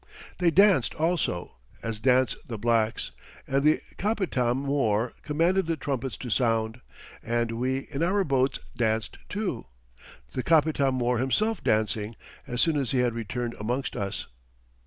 [0.39, 3.11] They danced also, as dance the blacks,
[3.45, 6.81] and the Capitam mõr commanded the trumpets to sound,
[7.21, 9.67] and we in our boats danced too,
[10.31, 12.15] the Capitam mõr himself dancing,
[12.47, 14.25] as soon as he had returned amongst us."